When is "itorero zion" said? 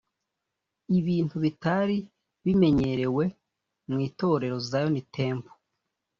4.07-4.95